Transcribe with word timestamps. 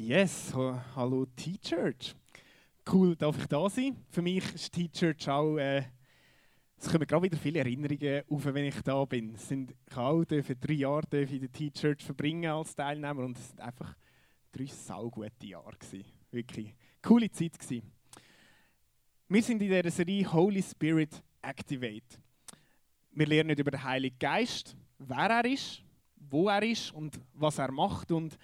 Yes, 0.00 0.54
hallo 0.94 1.26
T-Church. 1.34 2.14
Cool, 2.88 3.16
darf 3.16 3.36
ich 3.36 3.46
da 3.46 3.68
sein. 3.68 3.96
Für 4.10 4.22
mich 4.22 4.54
ist 4.54 4.72
T-Church 4.72 5.28
auch, 5.28 5.56
äh, 5.56 5.82
es 6.76 6.88
kommen 6.88 7.04
gerade 7.04 7.24
wieder 7.24 7.36
viele 7.36 7.58
Erinnerungen 7.58 8.22
auf, 8.30 8.44
wenn 8.44 8.66
ich 8.66 8.80
da 8.82 9.04
bin. 9.04 9.34
Es 9.34 9.48
sind, 9.48 9.74
ich 9.90 9.96
auch 9.96 10.24
dürfen 10.24 10.54
drei 10.60 10.74
Jahre 10.74 11.02
in 11.10 11.40
der 11.40 11.50
T-Church 11.50 12.04
verbringen 12.04 12.48
als 12.48 12.76
Teilnehmer 12.76 13.24
und 13.24 13.36
es 13.36 13.48
sind 13.48 13.60
einfach 13.60 13.96
drei 14.52 14.66
saugute 14.66 15.46
Jahre 15.46 15.76
gewesen. 15.76 16.04
Wirklich 16.30 16.76
coole 17.02 17.28
Zeit 17.32 17.58
gewesen. 17.58 17.90
Wir 19.28 19.42
sind 19.42 19.60
in 19.60 19.68
dieser 19.68 19.90
Serie 19.90 20.32
Holy 20.32 20.62
Spirit 20.62 21.20
Activate. 21.42 22.20
Wir 23.10 23.26
lernen 23.26 23.58
über 23.58 23.72
den 23.72 23.82
Heiligen 23.82 24.16
Geist, 24.20 24.76
wer 24.96 25.28
er 25.28 25.44
ist, 25.44 25.82
wo 26.14 26.48
er 26.48 26.62
ist 26.62 26.94
und 26.94 27.18
was 27.34 27.58
er 27.58 27.72
macht 27.72 28.12
und 28.12 28.38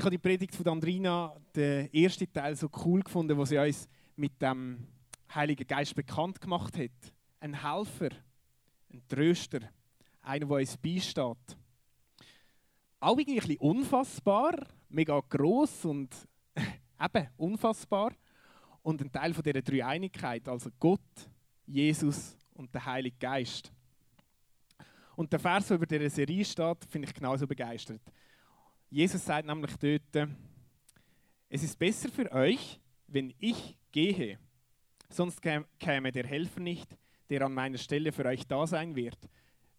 ich 0.00 0.04
habe 0.04 0.16
die 0.16 0.18
Predigt 0.18 0.56
von 0.56 0.66
Andrina, 0.66 1.36
den 1.54 1.92
ersten 1.92 2.32
Teil, 2.32 2.56
so 2.56 2.70
cool 2.86 3.02
gefunden, 3.02 3.36
wo 3.36 3.44
sie 3.44 3.58
uns 3.58 3.86
mit 4.16 4.40
dem 4.40 4.86
Heiligen 5.34 5.66
Geist 5.66 5.94
bekannt 5.94 6.40
gemacht 6.40 6.78
hat. 6.78 7.12
Ein 7.38 7.62
Helfer, 7.62 8.08
ein 8.90 9.02
Tröster, 9.06 9.60
einer, 10.22 10.46
der 10.46 10.56
uns 10.56 10.74
beisteht. 10.78 11.36
Auch 12.98 13.18
irgendwie 13.18 13.42
ein 13.42 13.46
bisschen 13.46 13.58
unfassbar, 13.58 14.66
mega 14.88 15.20
gross 15.28 15.84
und 15.84 16.08
eben 16.98 17.28
unfassbar. 17.36 18.14
Und 18.80 19.02
ein 19.02 19.12
Teil 19.12 19.34
von 19.34 19.42
dieser 19.42 19.60
Dreieinigkeit, 19.60 20.48
also 20.48 20.70
Gott, 20.78 21.28
Jesus 21.66 22.38
und 22.54 22.72
der 22.72 22.86
Heilige 22.86 23.18
Geist. 23.18 23.70
Und 25.14 25.30
der 25.30 25.40
Vers, 25.40 25.66
der 25.66 25.76
über 25.76 25.84
dieser 25.84 26.08
Serie 26.08 26.42
steht, 26.42 26.86
finde 26.88 27.06
ich 27.06 27.12
genauso 27.12 27.46
begeistert. 27.46 28.00
Jesus 28.90 29.24
sagt 29.24 29.46
nämlich 29.46 29.76
dort, 29.76 30.28
es 31.48 31.62
ist 31.62 31.78
besser 31.78 32.08
für 32.08 32.30
euch, 32.32 32.80
wenn 33.06 33.32
ich 33.38 33.78
gehe, 33.92 34.38
sonst 35.08 35.40
käme 35.40 36.10
der 36.10 36.26
Helfer 36.26 36.60
nicht, 36.60 36.96
der 37.28 37.42
an 37.42 37.54
meiner 37.54 37.78
Stelle 37.78 38.10
für 38.10 38.24
euch 38.24 38.44
da 38.48 38.66
sein 38.66 38.96
wird. 38.96 39.18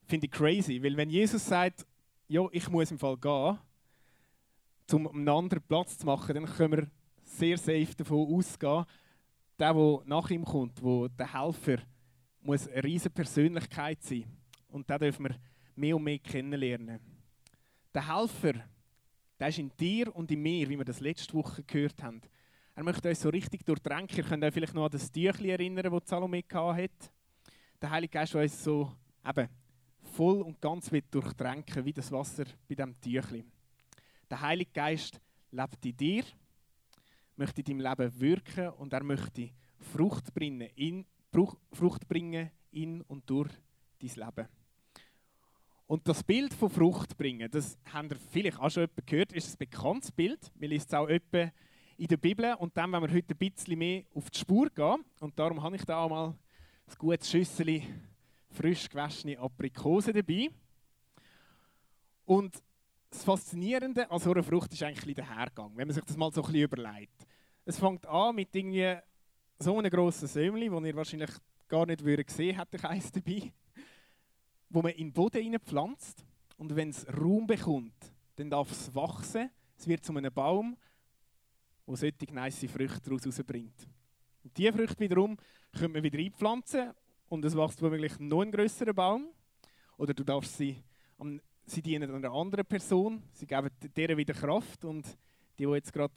Finde 0.05 0.27
ich 0.27 0.31
crazy, 0.31 0.81
weil 0.81 0.95
wenn 0.95 1.09
Jesus 1.09 1.45
sagt, 1.45 1.85
ja, 2.29 2.47
ich 2.53 2.69
muss 2.69 2.91
im 2.91 2.99
Fall 2.99 3.17
gehen, 3.17 3.59
um 4.93 5.07
einen 5.07 5.27
anderen 5.27 5.63
Platz 5.63 5.97
zu 5.97 6.05
machen, 6.05 6.35
dann 6.35 6.45
können 6.45 6.71
wir 6.71 6.91
sehr 7.23 7.57
safe 7.57 7.93
davon 7.97 8.33
ausgehen, 8.33 8.85
der, 9.59 9.73
der 9.73 10.01
nach 10.05 10.29
ihm 10.29 10.45
kommt, 10.45 10.81
wo 10.81 11.09
der 11.09 11.33
Helfer, 11.33 11.79
muss 12.41 12.67
eine 12.67 12.83
riesige 12.83 13.13
Persönlichkeit 13.13 14.01
sein. 14.01 14.25
Und 14.69 14.89
da 14.89 14.97
dürfen 14.97 15.25
wir 15.25 15.35
mehr 15.75 15.95
und 15.97 16.03
mehr 16.03 16.19
kennenlernen. 16.19 16.99
Der 17.93 18.07
Helfer, 18.07 18.53
der 19.41 19.47
ist 19.47 19.57
in 19.57 19.71
dir 19.75 20.15
und 20.15 20.29
in 20.29 20.39
mir, 20.39 20.69
wie 20.69 20.77
wir 20.77 20.85
das 20.85 20.99
letzte 20.99 21.33
Woche 21.33 21.63
gehört 21.63 22.03
haben. 22.03 22.21
Er 22.75 22.83
möchte 22.83 23.09
uns 23.09 23.21
so 23.21 23.29
richtig 23.29 23.65
durchdrängen. 23.65 24.07
Ihr 24.15 24.23
könnt 24.23 24.43
euch 24.43 24.53
vielleicht 24.53 24.75
noch 24.75 24.85
an 24.85 24.91
das 24.91 25.11
Tüchli 25.11 25.49
erinnern, 25.49 25.91
das 25.91 26.07
Salome 26.07 26.43
hat. 26.47 27.11
Der 27.81 27.89
Heilige 27.89 28.11
Geist 28.11 28.35
will 28.35 28.43
uns 28.43 28.63
so 28.63 28.95
eben, 29.27 29.49
voll 30.13 30.43
und 30.43 30.61
ganz 30.61 30.91
durchdrängen, 31.09 31.83
wie 31.83 31.91
das 31.91 32.11
Wasser 32.11 32.45
bei 32.69 32.75
diesem 32.75 33.01
Tüchli. 33.01 33.43
Der 34.29 34.41
Heilige 34.41 34.69
Geist 34.71 35.19
lebt 35.49 35.85
in 35.87 35.97
dir, 35.97 36.23
möchte 37.35 37.61
in 37.61 37.79
deinem 37.79 37.97
Leben 37.97 38.19
wirken 38.19 38.69
und 38.69 38.93
er 38.93 39.03
möchte 39.03 39.49
Frucht 39.91 40.31
bringen 40.35 40.69
in, 40.75 41.03
Frucht 41.71 42.07
bringen 42.07 42.51
in 42.69 43.01
und 43.01 43.27
durch 43.27 43.49
dein 43.99 44.27
Leben. 44.27 44.60
Und 45.91 46.07
das 46.07 46.23
Bild 46.23 46.53
von 46.53 46.69
Frucht 46.69 47.17
bringen, 47.17 47.51
das 47.51 47.77
habt 47.91 48.13
ihr 48.13 48.17
vielleicht 48.31 48.57
auch 48.57 48.69
schon 48.69 48.87
gehört, 49.05 49.33
ist 49.33 49.53
ein 49.53 49.57
bekanntes 49.57 50.09
Bild. 50.09 50.39
Wir 50.55 50.69
lesen 50.69 50.85
es 50.87 50.93
auch 50.93 51.05
öppe 51.05 51.51
in 51.97 52.07
der 52.07 52.15
Bibel. 52.15 52.53
Und 52.59 52.77
dann, 52.77 52.93
wenn 52.93 53.01
wir 53.01 53.13
heute 53.13 53.35
ein 53.35 53.37
bisschen 53.37 53.77
mehr 53.77 54.03
auf 54.15 54.29
die 54.29 54.39
Spur 54.39 54.69
gehen, 54.69 55.03
und 55.19 55.37
darum 55.37 55.61
habe 55.61 55.75
ich 55.75 55.83
da 55.83 55.97
auch 55.97 56.09
mal 56.09 56.27
ein 56.29 56.95
gutes 56.97 57.29
Schüssel 57.29 57.81
frisch 58.51 58.87
gewaschene 58.87 59.37
Aprikose 59.37 60.13
dabei. 60.13 60.49
Und 62.23 62.63
das 63.09 63.25
Faszinierende 63.25 64.09
an 64.09 64.19
so 64.19 64.31
einer 64.31 64.43
Frucht 64.43 64.71
ist 64.71 64.83
eigentlich 64.83 65.15
der 65.15 65.29
Hergang, 65.29 65.73
wenn 65.75 65.89
man 65.89 65.93
sich 65.93 66.05
das 66.05 66.15
mal 66.15 66.31
so 66.31 66.41
ein 66.41 66.53
bisschen 66.53 66.63
überlegt. 66.63 67.27
Es 67.65 67.77
fängt 67.77 68.05
an 68.05 68.33
mit 68.33 68.55
irgendwie 68.55 68.95
so 69.59 69.77
einem 69.77 69.91
grossen 69.91 70.29
Säumchen, 70.29 70.71
das 70.71 70.85
ihr 70.85 70.95
wahrscheinlich 70.95 71.31
gar 71.67 71.85
nicht 71.85 72.01
gesehen 72.01 72.57
hättet, 72.57 72.85
eins 72.85 73.11
dabei 73.11 73.51
wo 74.71 74.81
man 74.81 74.91
in 74.93 75.07
den 75.07 75.13
Boden 75.13 75.59
pflanzt 75.59 76.25
und 76.57 76.75
wenn 76.75 76.89
es 76.89 77.05
Raum 77.07 77.45
bekommt, 77.45 78.13
dann 78.35 78.49
darf 78.49 78.71
es 78.71 78.93
wachsen. 78.95 79.49
Es 79.77 79.87
wird 79.87 80.05
zu 80.05 80.15
einem 80.15 80.33
Baum, 80.33 80.77
der 81.87 81.95
solche 81.95 82.33
nice 82.33 82.65
Früchte 82.71 83.01
daraus 83.01 83.25
rausbringt. 83.25 83.87
Und 84.43 84.57
diese 84.57 84.71
Früchte 84.71 84.99
wiederum 84.99 85.37
könnte 85.71 85.89
man 85.89 86.03
wieder 86.03 86.19
einpflanzen 86.19 86.93
und 87.29 87.43
es 87.45 87.55
wächst 87.55 87.81
womöglich 87.81 88.17
noch 88.19 88.41
ein 88.41 88.51
grösserer 88.51 88.93
Baum. 88.93 89.29
Oder 89.97 90.13
du 90.13 90.23
darfst 90.23 90.57
sie, 90.57 90.81
sie 91.65 91.81
dienen 91.81 92.13
einer 92.13 92.31
anderen 92.31 92.65
Person, 92.65 93.21
sie 93.33 93.45
geben 93.45 93.69
deren 93.95 94.17
wieder 94.17 94.33
Kraft 94.33 94.85
und 94.85 95.05
die, 95.59 95.65
die 95.65 95.71
jetzt 95.73 95.93
gerade 95.93 96.13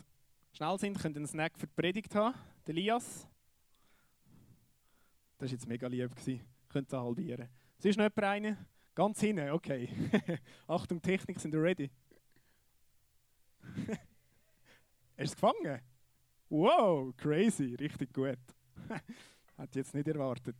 schnell 0.52 0.78
sind, 0.78 0.98
können 0.98 1.16
einen 1.16 1.26
Snack 1.26 1.58
für 1.58 1.66
die 1.66 1.72
Predigt 1.74 2.14
haben. 2.14 2.34
Der 2.66 2.74
Elias. 2.74 3.28
Das 5.38 5.48
war 5.48 5.52
jetzt 5.52 5.66
mega 5.66 5.86
lieb. 5.86 6.10
Könnt 6.68 6.92
ihr 6.92 7.00
halbieren. 7.02 7.48
Es 7.78 7.84
ist 7.84 7.98
noch 7.98 8.08
jemand? 8.16 8.58
Ganz 8.94 9.20
hinten, 9.20 9.50
okay. 9.50 9.88
Achtung, 10.68 11.02
Technik, 11.02 11.40
sind 11.40 11.54
ready? 11.54 11.90
Du 15.16 15.22
es 15.22 15.32
gefangen? 15.32 15.80
Wow, 16.48 17.14
crazy, 17.16 17.74
richtig 17.74 18.12
gut. 18.12 18.38
Ich 19.68 19.76
jetzt 19.76 19.94
nicht 19.94 20.08
erwartet. 20.08 20.56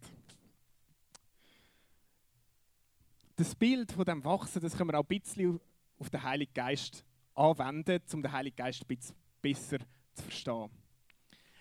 Das 3.35 3.53
Bild 3.57 3.91
von 3.91 4.05
dem 4.05 4.25
Wachsen, 4.25 4.63
das 4.63 4.77
können 4.77 4.91
wir 4.91 5.01
auch 5.01 5.05
ein 5.11 5.21
bisschen 5.21 5.61
auf 5.99 6.09
den 6.11 6.23
Heiligen 6.23 6.55
Geist 6.55 7.05
anwenden, 7.35 8.01
um 8.13 8.23
den 8.23 8.31
Heiligen 8.31 8.55
Geist 8.55 8.83
ein 8.83 8.87
bisschen 8.87 9.17
besser 9.43 9.79
zu 10.13 10.23
verstehen. 10.23 10.71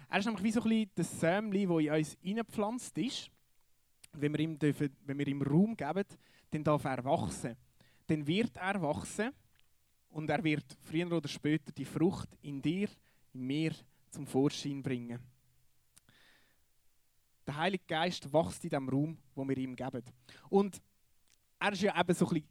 Er 0.09 0.19
ist 0.19 0.25
nämlich 0.25 0.43
wie 0.43 0.51
so 0.51 0.61
ein 0.61 0.69
bisschen 0.69 0.91
das 0.93 1.19
Sämli, 1.19 1.65
das 1.65 1.79
in 1.79 1.91
uns 1.91 2.17
hineingepflanzt 2.21 2.97
ist 2.99 3.31
wenn 4.13 4.33
wir, 4.33 4.39
ihm 4.39 4.57
dürfen, 4.57 4.95
wenn 5.05 5.17
wir 5.17 5.27
ihm 5.27 5.41
Raum 5.41 5.75
geben, 5.75 6.05
dann 6.51 6.63
darf 6.63 6.83
er 6.85 7.03
wachsen. 7.03 7.55
Dann 8.07 8.25
wird 8.27 8.57
er 8.57 8.81
wachsen 8.81 9.31
und 10.09 10.29
er 10.29 10.43
wird 10.43 10.65
früher 10.81 11.11
oder 11.11 11.27
später 11.27 11.71
die 11.71 11.85
Frucht 11.85 12.29
in 12.41 12.61
dir, 12.61 12.89
in 13.33 13.47
mir 13.47 13.73
zum 14.09 14.27
Vorschein 14.27 14.83
bringen. 14.83 15.19
Der 17.45 17.57
Heilige 17.57 17.83
Geist 17.87 18.31
wächst 18.31 18.63
in 18.63 18.69
dem 18.69 18.87
Raum, 18.87 19.17
wo 19.35 19.47
wir 19.47 19.57
ihm 19.57 19.75
geben. 19.75 20.03
Und 20.49 20.81
er 21.59 21.73
ist 21.73 21.81
ja 21.81 21.99
eben 21.99 22.13
so 22.13 22.27
ein 22.27 22.33
bisschen 22.33 22.49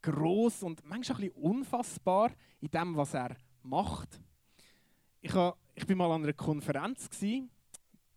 gross 0.00 0.62
und 0.62 0.84
manchmal 0.84 1.18
ein 1.18 1.28
bisschen 1.28 1.42
unfassbar 1.42 2.32
in 2.60 2.70
dem, 2.70 2.96
was 2.96 3.14
er 3.14 3.36
macht. 3.62 4.20
Ich, 5.20 5.34
war 5.34 5.56
mal 5.94 6.12
an 6.12 6.24
einer 6.24 6.32
Konferenz 6.32 7.08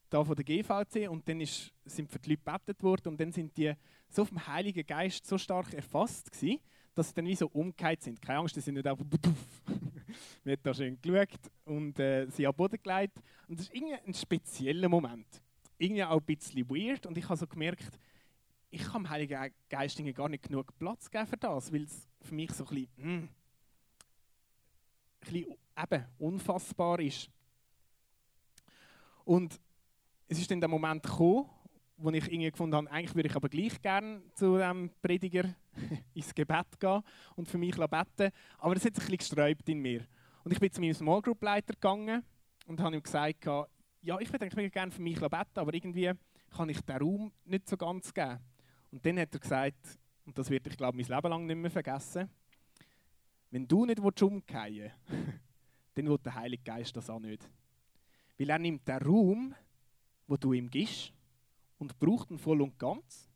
da 0.09 0.23
von 0.23 0.35
der 0.35 0.45
GVC 0.45 1.09
und 1.09 1.27
dann 1.27 1.41
ist, 1.41 1.71
sind 1.85 2.09
für 2.11 2.19
die 2.19 2.31
Leute 2.31 2.43
gebetet 2.43 2.83
worden 2.83 3.09
und 3.09 3.19
dann 3.19 3.31
sind 3.31 3.55
die 3.57 3.73
so 4.09 4.25
vom 4.25 4.45
Heiligen 4.47 4.85
Geist 4.85 5.25
so 5.25 5.37
stark 5.37 5.73
erfasst 5.73 6.31
gewesen, 6.31 6.59
dass 6.93 7.09
sie 7.09 7.15
dann 7.15 7.25
wie 7.25 7.35
so 7.35 7.47
umgekehrt 7.47 8.01
sind. 8.01 8.21
Keine 8.21 8.39
Angst, 8.39 8.55
die 8.55 8.61
sind 8.61 8.75
nicht 8.75 8.87
einfach 8.87 9.05
Wir 10.43 10.53
haben 10.53 10.63
da 10.63 10.73
schön 10.73 11.01
geschaut 11.01 11.51
und 11.65 11.99
äh, 11.99 12.27
sie 12.29 12.47
am 12.47 12.53
Boden 12.53 12.79
gelegt. 12.81 13.19
Und 13.47 13.59
das 13.59 13.67
ist 13.67 13.75
irgendwie 13.75 13.95
ein 13.95 14.13
spezieller 14.13 14.87
Moment. 14.87 15.27
Irgendwie 15.77 16.03
auch 16.03 16.19
ein 16.19 16.25
bisschen 16.25 16.69
weird 16.69 17.05
und 17.05 17.17
ich 17.17 17.25
habe 17.25 17.37
so 17.37 17.47
gemerkt, 17.47 17.99
ich 18.69 18.83
kann 18.83 19.03
dem 19.03 19.09
Heiligen 19.09 19.53
Geist 19.69 20.01
gar 20.13 20.29
nicht 20.29 20.43
genug 20.43 20.77
Platz 20.77 21.09
geben 21.09 21.27
für 21.27 21.37
das, 21.37 21.71
weil 21.71 21.83
es 21.83 22.07
für 22.21 22.35
mich 22.35 22.51
so 22.51 22.65
ein 22.65 22.69
bisschen, 22.69 22.89
mh, 22.97 23.03
hm, 23.03 23.29
ein 25.21 25.33
bisschen 25.33 25.55
eben, 25.83 26.05
unfassbar 26.19 26.99
ist. 26.99 27.29
Und 29.23 29.59
es 30.27 30.39
ist 30.39 30.49
dann 30.49 30.59
der 30.59 30.69
Moment 30.69 31.03
gekommen, 31.03 31.49
wo 31.97 32.09
ich 32.09 32.25
irgendwie 32.25 32.51
gefunden 32.51 32.75
habe, 32.75 32.91
eigentlich 32.91 33.15
würde 33.15 33.29
ich 33.29 33.35
aber 33.35 33.49
gleich 33.49 33.81
gerne 33.81 34.21
zu 34.33 34.57
dem 34.57 34.89
Prediger 35.01 35.55
ins 36.13 36.33
Gebet 36.33 36.79
gehen 36.79 37.01
und 37.35 37.47
für 37.47 37.57
mich 37.57 37.75
beten. 37.75 38.31
Aber 38.57 38.75
es 38.75 38.85
hat 38.85 38.95
sich 38.95 39.03
ein 39.05 39.11
bisschen 39.11 39.17
gesträubt 39.17 39.69
in 39.69 39.79
mir. 39.79 40.01
Und 40.43 40.51
ich 40.51 40.59
bin 40.59 40.71
zu 40.71 40.81
meinem 40.81 40.93
Small 40.93 41.21
Group 41.21 41.41
Leiter 41.41 41.73
gegangen 41.73 42.23
und 42.67 42.79
habe 42.81 42.95
ihm 42.95 43.03
gesagt, 43.03 43.45
ja, 43.45 44.19
ich 44.19 44.31
würde 44.31 44.45
eigentlich 44.45 44.71
gerne 44.71 44.91
für 44.91 45.01
mich 45.01 45.19
beten, 45.19 45.55
aber 45.55 45.73
irgendwie 45.73 46.11
kann 46.55 46.69
ich 46.69 46.81
den 46.81 46.97
Raum 46.97 47.31
nicht 47.45 47.67
so 47.67 47.77
ganz 47.77 48.13
geben. 48.13 48.39
Und 48.91 49.05
dann 49.05 49.19
hat 49.19 49.33
er 49.33 49.39
gesagt, 49.39 49.99
und 50.25 50.37
das 50.37 50.49
werde 50.49 50.69
ich 50.69 50.77
glaube 50.77 50.97
mein 50.97 51.07
Leben 51.07 51.29
lang 51.29 51.45
nicht 51.45 51.57
mehr 51.57 51.71
vergessen, 51.71 52.29
wenn 53.51 53.67
du 53.67 53.85
nicht 53.85 53.99
umkehren 53.99 54.75
willst, 54.75 54.95
dann 55.95 56.07
will 56.07 56.17
der 56.17 56.35
Heilige 56.35 56.63
Geist 56.63 56.95
das 56.95 57.09
auch 57.09 57.19
nicht. 57.19 57.49
Weil 58.37 58.49
er 58.49 58.59
nimmt 58.59 58.87
den 58.87 58.97
Raum, 58.97 59.55
wo 60.27 60.37
du 60.37 60.53
ihm 60.53 60.69
gibst 60.69 61.13
und 61.77 61.97
braucht 61.99 62.31
ihn 62.31 62.37
voll 62.37 62.61
und 62.61 62.77
ganz. 62.79 63.29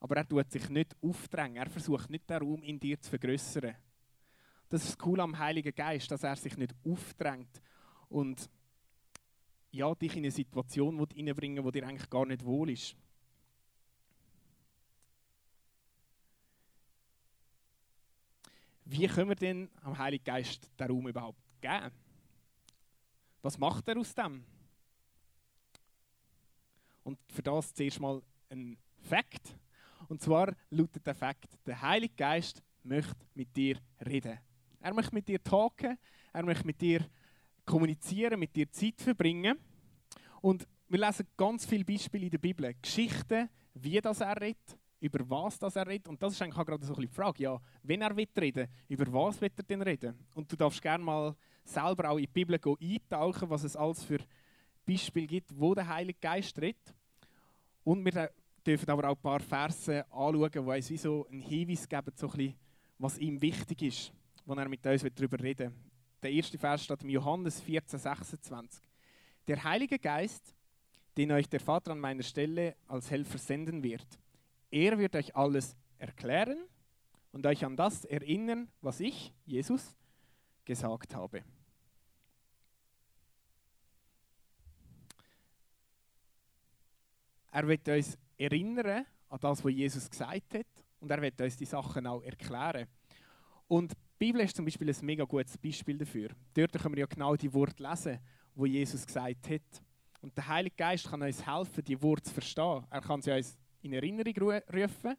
Aber 0.00 0.16
er 0.16 0.28
tut 0.28 0.50
sich 0.50 0.68
nicht 0.68 0.96
aufdrängen. 1.02 1.56
Er 1.56 1.68
versucht 1.68 2.08
nicht 2.10 2.28
den 2.30 2.38
Raum 2.38 2.62
in 2.62 2.78
dir 2.78 3.00
zu 3.00 3.10
vergrößern. 3.10 3.74
Das 4.68 4.82
ist 4.82 4.90
das 4.90 4.98
Coole 4.98 5.22
am 5.22 5.38
Heiligen 5.38 5.74
Geist, 5.74 6.10
dass 6.10 6.22
er 6.22 6.36
sich 6.36 6.56
nicht 6.56 6.74
aufdrängt 6.84 7.60
und 8.08 8.48
ja, 9.70 9.94
dich 9.94 10.12
in 10.12 10.20
eine 10.20 10.30
Situation 10.30 10.98
reinbringen 10.98 11.64
wo 11.64 11.70
dir 11.70 11.86
eigentlich 11.86 12.08
gar 12.08 12.26
nicht 12.26 12.44
wohl 12.44 12.70
ist. 12.70 12.96
Wie 18.84 19.06
können 19.06 19.28
wir 19.28 19.36
denn 19.36 19.68
am 19.82 19.98
Heiligen 19.98 20.24
Geist 20.24 20.70
den 20.78 20.90
Raum 20.90 21.08
überhaupt 21.08 21.38
geben? 21.60 21.90
Was 23.42 23.58
macht 23.58 23.86
er 23.88 23.98
aus 23.98 24.14
dem? 24.14 24.44
Und 27.08 27.18
für 27.32 27.40
das 27.40 27.72
zuerst 27.72 28.00
mal 28.00 28.20
ein 28.50 28.76
Fakt. 29.00 29.56
Und 30.08 30.20
zwar 30.20 30.54
lautet 30.68 31.06
der 31.06 31.14
Fakt, 31.14 31.58
der 31.66 31.80
Heilige 31.80 32.12
Geist 32.14 32.62
möchte 32.82 33.16
mit 33.32 33.56
dir 33.56 33.78
reden. 34.04 34.38
Er 34.78 34.92
möchte 34.92 35.14
mit 35.14 35.26
dir 35.26 35.42
talken, 35.42 35.96
er 36.34 36.44
möchte 36.44 36.66
mit 36.66 36.78
dir 36.78 37.00
kommunizieren, 37.64 38.38
mit 38.38 38.54
dir 38.54 38.70
Zeit 38.70 39.00
verbringen. 39.00 39.56
Und 40.42 40.68
wir 40.86 40.98
lesen 40.98 41.26
ganz 41.34 41.64
viele 41.64 41.82
Beispiele 41.82 42.26
in 42.26 42.30
der 42.30 42.36
Bibel, 42.36 42.74
Geschichten, 42.82 43.48
wie 43.72 44.02
das 44.02 44.20
er 44.20 44.38
redet, 44.38 44.78
über 45.00 45.30
was 45.30 45.58
das 45.58 45.76
er 45.76 45.86
redet. 45.86 46.08
Und 46.08 46.22
das 46.22 46.34
ist 46.34 46.42
eigentlich 46.42 46.58
auch 46.58 46.66
gerade 46.66 46.84
so 46.84 46.94
ein 46.94 47.00
die 47.00 47.06
Frage, 47.06 47.42
ja, 47.42 47.58
wenn 47.84 48.02
er 48.02 48.14
will 48.14 48.28
reden, 48.38 48.68
über 48.86 49.10
was 49.10 49.40
wird 49.40 49.58
er 49.58 49.62
denn 49.62 49.80
reden? 49.80 50.14
Und 50.34 50.52
du 50.52 50.56
darfst 50.56 50.82
gerne 50.82 51.02
mal 51.02 51.34
selber 51.64 52.10
auch 52.10 52.18
in 52.18 52.26
die 52.26 52.44
Bibel 52.44 52.54
eintauchen, 52.54 53.48
was 53.48 53.64
es 53.64 53.76
alles 53.76 54.04
für 54.04 54.18
Beispiele 54.86 55.26
gibt, 55.26 55.58
wo 55.58 55.74
der 55.74 55.88
Heilige 55.88 56.18
Geist 56.20 56.58
redet. 56.60 56.94
Und 57.88 58.04
wir 58.04 58.30
dürfen 58.66 58.90
aber 58.90 59.08
auch 59.08 59.16
ein 59.16 59.22
paar 59.22 59.40
Verse 59.40 60.04
anschauen, 60.12 60.50
die 60.52 60.58
uns 60.58 60.90
wie 60.90 60.98
so 60.98 61.26
einen 61.30 61.40
Hinweis 61.40 61.88
geben, 61.88 62.12
so 62.14 62.26
ein 62.26 62.36
bisschen, 62.36 62.54
was 62.98 63.16
ihm 63.16 63.40
wichtig 63.40 63.80
ist, 63.80 64.12
wenn 64.44 64.58
er 64.58 64.68
mit 64.68 64.86
uns 64.86 65.06
darüber 65.14 65.40
reden 65.42 65.70
will. 65.70 65.80
Der 66.22 66.30
erste 66.30 66.58
Vers 66.58 66.84
steht 66.84 67.02
in 67.02 67.08
Johannes 67.08 67.62
14, 67.62 67.98
26. 67.98 68.84
Der 69.46 69.64
Heilige 69.64 69.98
Geist, 69.98 70.54
den 71.16 71.32
euch 71.32 71.48
der 71.48 71.60
Vater 71.60 71.92
an 71.92 71.98
meiner 71.98 72.22
Stelle 72.22 72.76
als 72.88 73.10
Helfer 73.10 73.38
senden 73.38 73.82
wird, 73.82 74.06
er 74.70 74.98
wird 74.98 75.16
euch 75.16 75.34
alles 75.34 75.74
erklären 75.96 76.58
und 77.32 77.46
euch 77.46 77.64
an 77.64 77.74
das 77.74 78.04
erinnern, 78.04 78.68
was 78.82 79.00
ich, 79.00 79.32
Jesus, 79.46 79.96
gesagt 80.66 81.14
habe. 81.14 81.42
Er 87.58 87.66
wird 87.66 87.88
uns 87.88 88.16
erinnern 88.36 89.04
an 89.28 89.40
das, 89.40 89.64
was 89.64 89.72
Jesus 89.72 90.08
gesagt 90.08 90.54
hat 90.54 90.66
und 91.00 91.10
er 91.10 91.20
wird 91.20 91.40
uns 91.40 91.56
die 91.56 91.64
Sachen 91.64 92.06
auch 92.06 92.22
erklären. 92.22 92.86
Und 93.66 93.90
die 93.90 94.26
Bibel 94.26 94.42
ist 94.42 94.54
zum 94.54 94.64
Beispiel 94.64 94.88
ein 94.88 94.96
mega 95.04 95.24
gutes 95.24 95.58
Beispiel 95.58 95.98
dafür. 95.98 96.28
Dort 96.54 96.74
können 96.74 96.94
wir 96.94 97.00
ja 97.00 97.06
genau 97.06 97.34
die 97.34 97.52
Worte 97.52 97.82
lesen, 97.82 98.20
wo 98.54 98.64
Jesus 98.64 99.04
gesagt 99.04 99.50
hat. 99.50 99.82
Und 100.20 100.36
der 100.36 100.46
Heilige 100.46 100.76
Geist 100.76 101.10
kann 101.10 101.20
uns 101.20 101.44
helfen, 101.44 101.82
die 101.82 102.00
Worte 102.00 102.22
zu 102.22 102.34
verstehen. 102.34 102.86
Er 102.90 103.00
kann 103.00 103.22
sie 103.22 103.32
uns 103.32 103.58
in 103.82 103.92
Erinnerung 103.92 104.62
rufen 104.72 105.16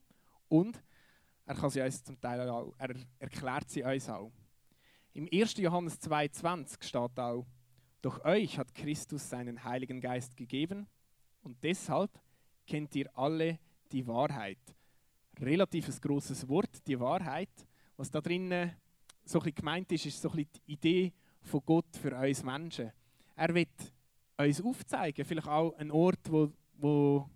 und 0.48 0.82
er 1.46 1.56
kann 1.56 1.70
sie 1.72 1.82
uns 1.82 2.02
zum 2.06 2.22
Teil 2.22 2.50
auch, 2.50 2.74
er 2.78 2.96
erklärt 3.20 3.70
sie 3.70 3.84
uns 3.84 4.08
auch. 4.08 4.32
Im 5.12 5.28
1. 5.30 5.58
Johannes 5.58 6.02
2,20 6.02 6.86
steht 6.86 7.20
auch, 7.20 7.46
durch 8.02 8.24
euch 8.24 8.58
hat 8.58 8.74
Christus 8.74 9.30
seinen 9.30 9.62
Heiligen 9.66 10.00
Geist 10.00 10.38
gegeben 10.38 10.88
und 11.42 11.62
deshalb 11.62 12.12
kennt 12.70 12.96
ihr 12.96 13.10
alle 13.18 13.60
die 13.92 14.06
Wahrheit. 14.06 14.60
Relativ 15.40 15.88
ein 15.88 16.02
grosses 16.02 16.48
Wort, 16.48 16.86
die 16.86 17.00
Wahrheit. 17.00 17.50
Was 17.98 18.12
da 18.12 18.22
drinnen 18.22 18.76
so 19.26 19.42
ein 19.42 19.56
gemeint 19.56 19.92
ist, 19.92 20.06
ist 20.06 20.22
so 20.22 20.30
ein 20.30 20.38
die 20.38 20.74
Idee 20.74 21.14
von 21.42 21.62
Gott 21.66 21.98
für 22.02 22.16
uns 22.16 22.44
Menschen. 22.44 22.92
Er 23.36 23.54
wird 23.54 23.94
uns 24.38 24.62
aufzeigen, 24.62 25.26
vielleicht 25.26 25.48
auch 25.48 25.76
einen 25.78 25.92
Ort, 25.92 26.32
wo, 26.32 26.52
wo 26.78 27.30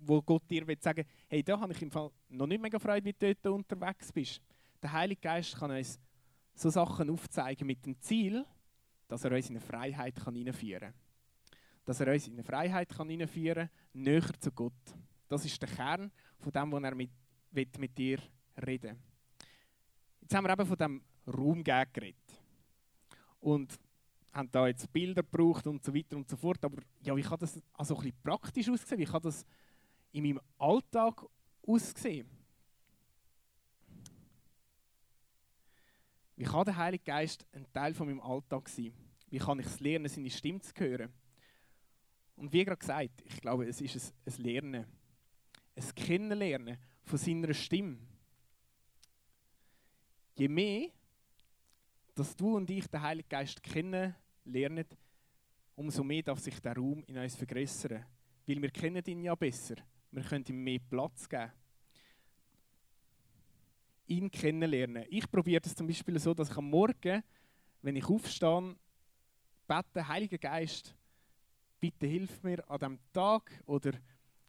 wo 0.00 0.22
Gott 0.22 0.48
dir 0.48 0.66
will 0.66 0.78
sagen 0.80 1.04
hey, 1.26 1.42
da 1.42 1.58
habe 1.58 1.72
ich 1.72 1.82
im 1.82 1.90
Fall 1.90 2.10
noch 2.28 2.46
nicht 2.46 2.62
mega 2.62 2.78
Freude, 2.78 3.04
wie 3.04 3.12
du 3.12 3.34
dort 3.34 3.54
unterwegs 3.54 4.12
bist. 4.12 4.40
Der 4.82 4.92
Heilige 4.92 5.20
Geist 5.20 5.56
kann 5.56 5.70
uns 5.70 5.98
so 6.54 6.70
Sachen 6.70 7.10
aufzeigen 7.10 7.66
mit 7.66 7.84
dem 7.84 8.00
Ziel, 8.00 8.44
dass 9.08 9.24
er 9.24 9.32
uns 9.32 9.48
in 9.48 9.56
eine 9.56 9.64
Freiheit 9.64 10.16
kann 10.16 10.34
hineinführen 10.34 10.92
kann. 10.92 11.07
Dass 11.88 12.00
er 12.00 12.12
uns 12.12 12.26
in 12.26 12.34
eine 12.34 12.44
Freiheit 12.44 12.90
kann 12.90 13.08
hineinführen 13.08 13.66
kann, 13.66 14.02
näher 14.02 14.40
zu 14.40 14.52
Gott. 14.52 14.74
Das 15.26 15.42
ist 15.46 15.62
der 15.62 15.70
Kern 15.70 16.12
von 16.38 16.52
dem, 16.52 16.70
was 16.70 16.82
er 16.82 16.94
mit, 16.94 17.10
mit 17.50 17.96
dir 17.96 18.18
reden 18.66 18.90
will. 18.90 19.46
Jetzt 20.20 20.34
haben 20.34 20.44
wir 20.44 20.52
eben 20.52 20.66
von 20.66 20.76
dem 20.76 21.02
Raum 21.26 21.64
geredet. 21.64 22.14
Und 23.40 23.80
haben 24.34 24.50
da 24.50 24.66
jetzt 24.66 24.92
Bilder 24.92 25.22
gebraucht 25.22 25.66
und 25.66 25.82
so 25.82 25.94
weiter 25.94 26.18
und 26.18 26.28
so 26.28 26.36
fort. 26.36 26.62
Aber 26.62 26.82
ja, 27.00 27.16
wie 27.16 27.22
kann 27.22 27.38
das 27.38 27.58
also 27.72 27.96
ein 27.96 28.02
bisschen 28.02 28.22
praktisch 28.22 28.68
aussehen? 28.68 28.98
Wie 28.98 29.06
kann 29.06 29.22
das 29.22 29.46
in 30.12 30.24
meinem 30.24 30.40
Alltag 30.58 31.24
aussehen? 31.66 32.28
Wie 36.36 36.44
kann 36.44 36.66
der 36.66 36.76
Heilige 36.76 37.04
Geist 37.04 37.46
ein 37.50 37.64
Teil 37.72 37.94
von 37.94 38.08
meinem 38.08 38.20
Alltag 38.20 38.68
sein? 38.68 38.92
Wie 39.30 39.38
kann 39.38 39.58
ich 39.58 39.66
es 39.66 39.80
lernen, 39.80 40.08
seine 40.10 40.28
Stimme 40.28 40.60
zu 40.60 40.74
hören? 40.76 41.10
Und 42.38 42.52
wie 42.52 42.64
gerade 42.64 42.78
gesagt, 42.78 43.20
ich 43.24 43.40
glaube, 43.40 43.66
es 43.66 43.80
ist 43.80 44.14
ein, 44.24 44.44
Lernen, 44.44 44.86
ein 45.74 45.94
Kennenlernen 45.94 46.78
von 47.02 47.18
seiner 47.18 47.52
Stimme. 47.52 47.98
Je 50.36 50.46
mehr, 50.46 50.88
dass 52.14 52.36
du 52.36 52.56
und 52.56 52.70
ich 52.70 52.86
den 52.86 53.02
Heiligen 53.02 53.28
Geist 53.28 53.60
kennenlernen, 53.60 54.86
umso 55.74 56.04
mehr 56.04 56.22
darf 56.22 56.38
sich 56.38 56.60
der 56.60 56.76
Raum 56.76 57.02
in 57.08 57.18
uns 57.18 57.34
vergrößern. 57.34 58.04
Weil 58.46 58.62
wir 58.62 58.70
kennen 58.70 59.04
ihn 59.04 59.24
ja 59.24 59.34
besser. 59.34 59.74
Wir 60.12 60.22
können 60.22 60.44
ihm 60.48 60.62
mehr 60.62 60.78
Platz 60.88 61.28
geben. 61.28 61.50
Ihn 64.06 64.30
kennenlernen. 64.30 65.06
Ich 65.10 65.28
probiere 65.28 65.60
das 65.60 65.74
zum 65.74 65.88
Beispiel 65.88 66.18
so, 66.20 66.34
dass 66.34 66.50
ich 66.50 66.56
am 66.56 66.70
Morgen, 66.70 67.22
wenn 67.82 67.96
ich 67.96 68.08
aufstehe, 68.08 68.76
bete, 69.66 70.06
Heiliger 70.06 70.38
Geist, 70.38 70.94
bitte 71.80 72.06
hilf 72.06 72.42
mir 72.42 72.68
an 72.70 72.78
diesem 72.78 72.98
Tag 73.12 73.62
oder 73.66 73.92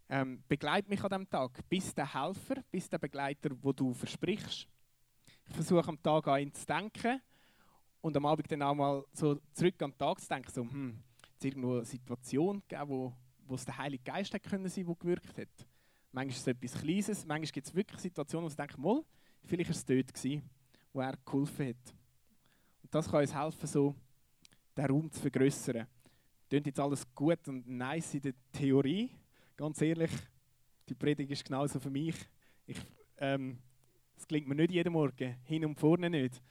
ähm, 0.09 0.43
begleite 0.47 0.89
mich 0.89 1.03
an 1.03 1.09
diesem 1.09 1.29
Tag. 1.29 1.67
Bist 1.69 1.97
der 1.97 2.13
Helfer, 2.13 2.63
bist 2.71 2.91
der 2.91 2.97
Begleiter, 2.97 3.51
wo 3.61 3.71
du 3.71 3.93
versprichst. 3.93 4.67
Ich 5.45 5.53
versuche 5.53 5.87
am 5.87 6.01
Tag 6.01 6.27
an 6.27 6.41
ihn 6.41 6.53
zu 6.53 6.65
denken 6.65 7.21
und 8.01 8.15
am 8.15 8.25
Abend 8.25 8.51
dann 8.51 8.61
auch 8.61 8.75
mal 8.75 9.05
so 9.13 9.39
zurück 9.53 9.81
an 9.81 9.91
den 9.91 9.97
Tag 9.97 10.19
zu 10.19 10.27
denken, 10.27 10.51
so, 10.51 10.61
hm, 10.61 10.97
es 11.37 11.45
irgendwo 11.45 11.75
eine 11.75 11.85
Situation 11.85 12.61
gegeben, 12.67 13.13
wo 13.45 13.55
es 13.55 13.65
der 13.65 13.77
Heilige 13.77 14.03
Geist 14.03 14.33
hat 14.33 14.43
können 14.43 14.69
sein, 14.69 14.85
der 14.85 14.95
gewirkt 14.95 15.37
hat. 15.37 15.67
Manchmal 16.11 16.35
ist 16.35 16.39
es 16.39 16.47
etwas 16.47 16.81
Kleines, 16.81 17.25
manchmal 17.25 17.51
gibt 17.51 17.67
es 17.67 17.75
wirklich 17.75 18.01
Situationen, 18.01 18.45
wo 18.45 18.49
ich 18.49 18.55
denke, 18.55 18.79
mal, 18.79 19.03
vielleicht 19.45 19.69
war 19.69 19.75
es 19.75 19.85
dort, 19.85 20.13
gewesen, 20.13 20.49
wo 20.91 21.01
er 21.01 21.17
geholfen 21.23 21.67
hat. 21.69 21.93
Und 22.81 22.95
das 22.95 23.09
kann 23.09 23.21
uns 23.21 23.35
helfen, 23.35 23.67
so 23.67 23.95
den 24.75 24.85
Raum 24.85 25.11
zu 25.11 25.19
vergrößern. 25.19 25.87
Klingt 26.49 26.65
jetzt 26.65 26.79
alles 26.79 27.05
gut 27.13 27.47
und 27.47 27.67
nice 27.67 28.15
in 28.15 28.21
der 28.21 28.33
Theorie. 28.51 29.11
Ganz 29.55 29.79
ehrlich, 29.81 30.09
die 30.87 30.95
Predigt 30.95 31.29
ist 31.31 31.45
genauso 31.45 31.79
für 31.79 31.91
mich. 31.91 32.15
Ich, 32.65 32.77
ähm, 33.17 33.59
es 34.17 34.27
klingt 34.27 34.47
mir 34.47 34.55
nicht 34.55 34.71
jeden 34.71 34.93
Morgen, 34.93 35.35
hin 35.43 35.63
und 35.63 35.79
vorne 35.79 36.09
nicht. 36.09 36.41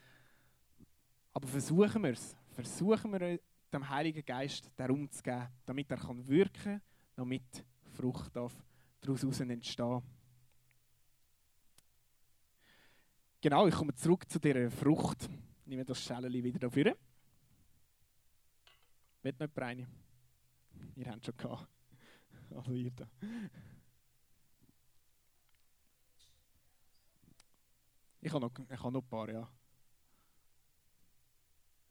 Aber 1.33 1.49
versuchen 1.49 2.03
wir 2.05 2.13
es. 2.13 2.37
Versuchen 2.51 3.11
wir 3.11 3.41
dem 3.73 3.89
Heiligen 3.89 4.25
Geist 4.25 4.71
den 4.79 4.87
Raum 4.87 5.11
zu 5.11 5.21
geben, 5.21 5.49
damit 5.67 5.91
er 5.91 5.97
kann 5.97 6.27
wirken 6.29 6.63
kann, 6.63 6.83
damit 7.17 7.65
Frucht 7.97 8.37
daraus 8.37 9.41
entstehen 9.41 10.03
Genau, 13.41 13.67
ich 13.67 13.75
komme 13.75 13.95
zurück 13.95 14.29
zu 14.31 14.39
dieser 14.39 14.71
Frucht. 14.71 15.29
Ich 15.63 15.67
nehme 15.67 15.85
das 15.85 16.01
Schälchen 16.01 16.33
wieder 16.33 16.59
dafür. 16.61 16.97
Wird 19.23 19.41
nicht 19.41 19.59
eine? 19.59 19.87
Ihr 20.97 21.11
habt 21.11 21.25
schon 21.25 21.37
gehabt. 21.37 21.69
Also 22.51 22.73
ihr 22.73 22.91
da. 22.91 23.07
Ich 28.23 28.33
habe 28.33 28.41
noch, 28.41 28.53
ich 28.59 28.81
noch 28.81 28.95
ein 28.95 29.09
paar, 29.09 29.31
ja. 29.31 29.53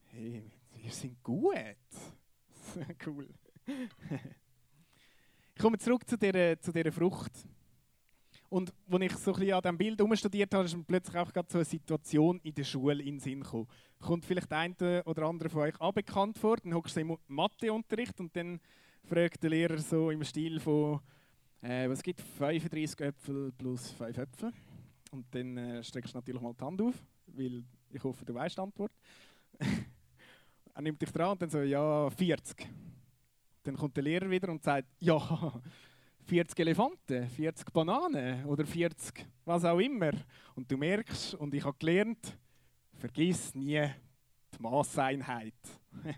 Hey, 0.06 0.52
wir 0.72 0.92
sind 0.92 1.24
gut. 1.24 1.54
cool. 3.06 3.30
ich 5.56 5.62
komme 5.62 5.78
zurück 5.78 6.08
zu 6.08 6.18
dieser, 6.18 6.60
zu 6.60 6.72
dieser 6.72 6.92
Frucht. 6.92 7.34
Und 8.50 8.74
als 8.90 9.02
ich 9.02 9.12
so 9.18 9.34
ein 9.34 9.40
bisschen 9.40 9.54
an 9.54 9.62
diesem 9.62 9.78
Bild 9.78 10.02
umstudiert 10.02 10.54
habe, 10.54 10.66
ist 10.66 10.78
mir 10.78 10.84
plötzlich 10.84 11.18
auch 11.18 11.32
gerade 11.34 11.48
so 11.52 11.58
eine 11.58 11.66
Situation 11.66 12.40
in 12.44 12.54
der 12.54 12.64
Schule 12.64 13.04
in 13.04 13.16
den 13.16 13.20
Sinn 13.20 13.42
gekommen. 13.42 13.68
Kommt 14.00 14.26
vielleicht 14.26 14.52
ein 14.54 14.76
oder 15.06 15.24
andere 15.24 15.50
von 15.50 15.64
euch 15.64 15.80
auch 15.82 15.92
bekannt 15.92 16.38
vor, 16.38 16.58
dann 16.58 16.74
hockst 16.74 16.96
du 16.96 17.02
im 17.02 17.18
Matheunterricht 17.28 18.20
und 18.20 18.36
dann 18.36 18.60
fragt 19.04 19.44
der 19.44 19.50
Lehrer 19.50 19.78
so 19.80 20.12
im 20.12 20.24
Stil 20.24 20.60
von, 20.60 21.02
äh, 21.62 21.90
was 21.90 22.02
gibt 22.02 22.22
35 22.22 23.00
Äpfel 23.02 23.52
plus 23.58 23.92
5 23.92 24.18
Äpfel? 24.18 24.54
Und 25.12 25.26
dann 25.32 25.58
äh, 25.58 25.84
streckst 25.84 26.14
du 26.14 26.18
natürlich 26.18 26.42
mal 26.42 26.54
die 26.54 26.64
Hand 26.64 26.82
auf, 26.82 26.96
weil 27.28 27.64
Ich 27.92 28.04
hoffe, 28.04 28.26
du 28.26 28.34
weißt 28.34 28.58
die 28.58 28.62
Antwort. 28.62 28.92
er 30.74 30.82
nimmt 30.82 31.02
dich 31.02 31.12
dran 31.12 31.32
und 31.32 31.42
dann 31.42 31.50
so, 31.50 31.62
ja, 31.62 32.10
40. 32.10 32.68
Dann 33.64 33.76
kommt 33.76 33.96
der 33.96 34.04
Lehrer 34.04 34.30
wieder 34.30 34.50
und 34.50 34.64
sagt, 34.64 34.88
ja, 35.00 35.18
40 36.28 36.60
Elefanten, 36.60 37.30
40 37.30 37.72
Bananen 37.72 38.44
oder 38.46 38.66
40 38.66 39.26
was 39.46 39.64
auch 39.64 39.80
immer. 39.80 40.12
Und 40.56 40.70
du 40.70 40.76
merkst, 40.76 41.36
und 41.36 41.54
ich 41.54 41.64
habe 41.64 41.78
gelernt, 41.80 42.38
vergiss 42.96 43.56
nie 43.56 43.82
die 44.54 44.62
Maßeinheit. 44.62 45.54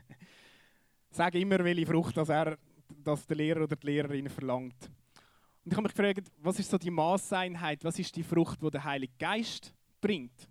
Sag 1.11 1.35
immer, 1.35 1.63
welche 1.63 1.85
Frucht 1.85 2.17
dass 2.17 2.29
er, 2.29 2.57
dass 3.03 3.27
der 3.27 3.37
Lehrer 3.37 3.63
oder 3.63 3.75
die 3.75 3.85
Lehrerin 3.85 4.29
verlangt. 4.29 4.89
Und 5.63 5.71
ich 5.71 5.73
habe 5.73 5.83
mich 5.83 5.93
gefragt, 5.93 6.31
was 6.39 6.57
ist 6.57 6.71
so 6.71 6.79
die 6.79 6.89
Maßeinheit, 6.89 7.83
was 7.83 7.99
ist 7.99 8.15
die 8.15 8.23
Frucht, 8.23 8.59
die 8.63 8.71
der 8.71 8.83
Heilige 8.83 9.13
Geist 9.19 9.71
bringt? 10.01 10.49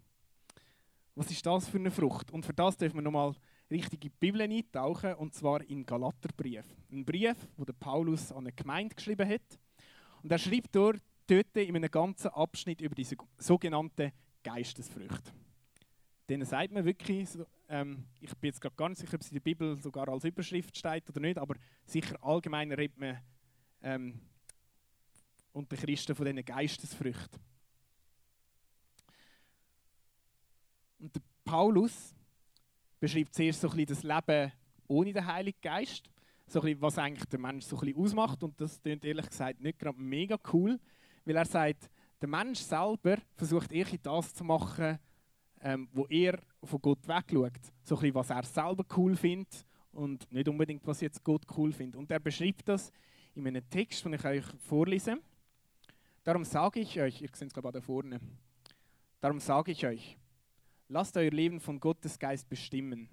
Was 1.17 1.33
ist 1.33 1.45
das 1.45 1.69
für 1.69 1.79
eine 1.79 1.91
Frucht? 1.91 2.31
Und 2.31 2.47
für 2.47 2.55
das 2.55 2.77
dürfen 2.77 2.99
wir 2.99 3.03
nochmal 3.03 3.35
richtig 3.71 4.05
in 4.05 4.11
die 4.11 4.17
Bibel 4.19 4.41
eintauchen, 4.41 5.15
und 5.15 5.35
zwar 5.35 5.63
in 5.63 5.85
Galaterbrief. 5.85 6.65
Ein 6.91 7.05
Brief, 7.05 7.37
wo 7.57 7.65
der 7.65 7.75
Paulus 7.75 8.33
an 8.33 8.39
eine 8.39 8.53
Gemeinde 8.53 8.95
geschrieben 8.95 9.29
hat. 9.29 9.59
Und 10.23 10.33
er 10.33 10.39
schreibt 10.39 10.75
dort, 10.75 11.03
dort 11.27 11.57
in 11.57 11.77
einem 11.77 11.91
ganzen 11.91 12.29
Abschnitt 12.29 12.81
über 12.81 12.95
diese 12.95 13.17
sogenannten 13.39 14.13
Geistesfrüchte. 14.43 15.33
Denen 16.29 16.45
sagt 16.45 16.73
man 16.73 16.85
wirklich, 16.85 17.29
ähm, 17.69 18.05
ich 18.21 18.35
bin 18.37 18.49
jetzt 18.49 18.61
gar 18.61 18.89
nicht 18.89 18.99
sicher, 18.99 19.15
ob 19.15 19.21
es 19.21 19.29
in 19.29 19.35
der 19.35 19.41
Bibel 19.41 19.81
sogar 19.81 20.09
als 20.09 20.25
Überschrift 20.25 20.77
steht 20.77 21.09
oder 21.09 21.21
nicht, 21.21 21.39
aber 21.39 21.55
sicher 21.85 22.23
allgemein 22.23 22.71
redet 22.73 22.99
man 22.99 23.19
ähm, 23.83 24.21
unter 25.53 25.77
Christen 25.77 26.15
von 26.15 26.27
diesen 26.27 26.45
Geistesfrüchten. 26.45 27.41
Und 30.99 31.15
der 31.15 31.23
Paulus 31.45 32.15
beschreibt 33.01 33.35
zuerst 33.35 33.61
so 33.61 33.69
das 33.69 34.03
Leben 34.03 34.53
ohne 34.87 35.13
den 35.13 35.27
Heiligen 35.27 35.61
Geist, 35.61 36.11
so 36.47 36.61
bisschen, 36.61 36.81
was 36.81 36.99
eigentlich 36.99 37.27
der 37.27 37.39
Mensch 37.39 37.65
so 37.65 37.79
ausmacht. 37.97 38.43
Und 38.43 38.61
das 38.61 38.81
klingt 38.81 39.05
ehrlich 39.05 39.29
gesagt 39.29 39.61
nicht 39.61 39.79
gerade 39.79 40.01
mega 40.01 40.39
cool, 40.53 40.79
weil 41.25 41.37
er 41.37 41.45
sagt, 41.45 41.91
der 42.21 42.29
Mensch 42.29 42.61
selber 42.61 43.19
versucht 43.35 43.73
eher 43.73 43.87
das 44.03 44.35
zu 44.35 44.45
machen, 44.45 44.99
ähm, 45.61 45.89
wo 45.93 46.07
er 46.07 46.39
von 46.65 46.81
Gott 46.81 47.07
wegschaut. 47.07 47.61
So 47.85 47.99
ein 47.99 48.15
was 48.15 48.31
er 48.31 48.43
selber 48.43 48.85
cool 48.97 49.15
findet 49.15 49.65
und 49.93 50.31
nicht 50.33 50.49
unbedingt, 50.49 50.87
was 50.87 51.01
jetzt 51.01 51.23
Gott 51.23 51.45
cool 51.57 51.73
findet. 51.73 51.97
Und 51.97 52.11
er 52.11 52.21
beschreibt 52.21 52.69
das 52.69 52.91
in 53.35 53.47
einem 53.47 53.69
Text, 53.69 54.05
den 54.05 54.15
ich 54.15 54.25
euch 54.25 54.45
vorlese. 54.67 55.19
Darum 56.25 56.45
sage 56.45 56.81
ich 56.81 57.01
euch, 57.01 57.23
ihr 57.23 57.29
seht 57.33 57.49
es 57.49 57.53
glaube 57.53 57.69
ich 57.69 57.75
da 57.75 57.81
vorne, 57.81 58.21
darum 59.21 59.41
sage 59.41 59.73
ich 59.73 59.87
euch, 59.87 60.19
lasst 60.89 61.17
euer 61.17 61.31
Leben 61.31 61.61
von 61.61 61.81
Gottes 61.81 62.19
Geist 62.19 62.49
bestimmen. 62.49 63.09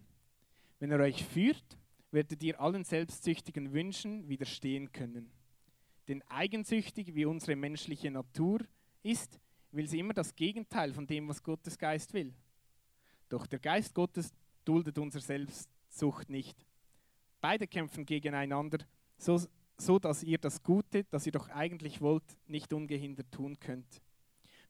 Wenn 0.80 0.92
er 0.92 1.00
euch 1.00 1.26
führt, 1.26 1.78
werdet 2.12 2.42
ihr 2.44 2.60
allen 2.60 2.84
selbstsüchtigen 2.84 3.74
Wünschen 3.74 4.28
widerstehen 4.30 4.92
können. 4.92 5.32
Denn 6.08 6.22
eigensüchtig 6.30 7.16
wie 7.16 7.26
unsere 7.26 7.56
menschliche 7.56 8.12
Natur 8.12 8.60
ist, 9.04 9.40
will 9.72 9.88
sie 9.88 10.00
immer 10.00 10.14
das 10.14 10.36
Gegenteil 10.36 10.94
von 10.94 11.08
dem, 11.08 11.28
was 11.28 11.44
Gottes 11.44 11.78
Geist 11.78 12.14
will. 12.14 12.34
Doch 13.30 13.46
der 13.48 13.60
Geist 13.60 13.94
Gottes 13.94 14.32
duldet 14.64 14.98
unsere 14.98 15.24
Selbstsucht 15.24 16.30
nicht. 16.30 16.66
Beide 17.42 17.68
kämpfen 17.68 18.06
gegeneinander, 18.06 18.80
so, 19.18 19.42
so 19.78 20.00
dass 20.00 20.24
ihr 20.24 20.38
das 20.38 20.64
Gute, 20.64 21.04
das 21.06 21.26
ihr 21.26 21.32
doch 21.32 21.50
eigentlich 21.50 22.02
wollt, 22.02 22.24
nicht 22.48 22.72
ungehindert 22.72 23.32
tun 23.32 23.60
könnt. 23.60 24.02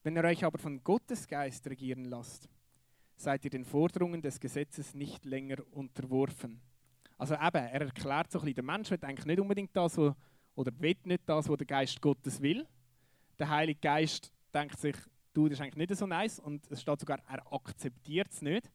Wenn 0.03 0.17
ihr 0.17 0.23
euch 0.23 0.43
aber 0.43 0.57
von 0.57 0.83
Gottes 0.83 1.27
Geist 1.27 1.67
regieren 1.67 2.05
lasst, 2.05 2.49
seid 3.15 3.45
ihr 3.45 3.51
den 3.51 3.65
Forderungen 3.65 4.21
des 4.21 4.39
Gesetzes 4.39 4.93
nicht 4.93 5.25
länger 5.25 5.57
unterworfen. 5.71 6.61
Also 7.17 7.35
eben, 7.35 7.55
er 7.55 7.81
erklärt 7.81 8.31
so 8.31 8.39
ein 8.39 8.45
bisschen, 8.45 8.55
der 8.55 8.63
Mensch 8.63 8.91
will 8.91 8.99
eigentlich 9.01 9.25
nicht 9.25 9.39
unbedingt 9.39 9.75
das, 9.75 9.97
wo, 9.97 10.13
oder 10.55 10.71
will 10.79 10.95
nicht 11.03 11.23
das, 11.25 11.47
was 11.47 11.57
der 11.57 11.67
Geist 11.67 12.01
Gottes 12.01 12.41
will. 12.41 12.67
Der 13.39 13.49
Heilige 13.49 13.79
Geist 13.79 14.31
denkt 14.53 14.79
sich, 14.79 14.95
du, 15.33 15.47
das 15.47 15.59
ist 15.59 15.61
eigentlich 15.61 15.89
nicht 15.89 15.97
so 15.97 16.07
nice 16.07 16.39
und 16.39 16.69
es 16.69 16.81
steht 16.81 16.99
sogar, 16.99 17.19
er 17.27 17.53
akzeptiert 17.53 18.31
es 18.31 18.41
nicht. 18.41 18.69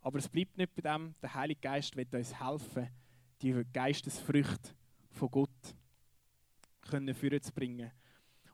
Aber 0.00 0.18
es 0.18 0.28
bleibt 0.28 0.56
nicht 0.58 0.74
bei 0.74 0.82
dem, 0.82 1.14
der 1.22 1.34
Heilige 1.34 1.60
Geist 1.60 1.96
wird 1.96 2.14
uns 2.14 2.38
helfen, 2.40 2.88
die 3.40 3.64
Geistesfrüchte 3.72 4.74
von 5.10 5.30
Gott 5.30 5.74
können 6.82 7.14
zu 7.14 7.52
bringen. 7.52 7.90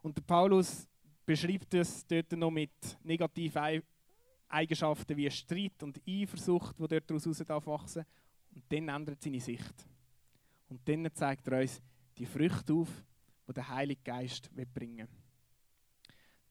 Und 0.02 0.16
der 0.16 0.22
Paulus 0.22 0.86
beschreibt 1.24 1.72
es 1.74 2.06
dort 2.06 2.32
noch 2.32 2.50
mit 2.50 2.98
negativen 3.02 3.82
Eigenschaften 4.48 5.16
wie 5.16 5.30
Streit 5.30 5.82
und 5.82 6.00
Eifersucht, 6.06 6.78
die 6.78 6.88
dort 6.88 7.10
daraus 7.10 7.66
wachsen. 7.66 8.04
Und 8.54 8.64
dann 8.68 8.88
ändert 8.88 9.22
seine 9.22 9.40
Sicht. 9.40 9.86
Und 10.68 10.86
dann 10.88 11.08
zeigt 11.14 11.46
er 11.48 11.60
uns 11.60 11.80
die 12.16 12.26
Früchte 12.26 12.72
auf, 12.72 12.88
die 13.46 13.52
der 13.52 13.68
Heilige 13.68 14.02
Geist 14.02 14.50
bringen 14.74 15.08
will. 15.08 15.16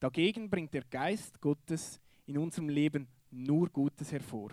Dagegen 0.00 0.48
bringt 0.48 0.74
der 0.74 0.84
Geist 0.84 1.40
Gottes 1.40 2.00
in 2.26 2.38
unserem 2.38 2.68
Leben 2.68 3.08
nur 3.30 3.68
Gutes 3.68 4.12
hervor. 4.12 4.50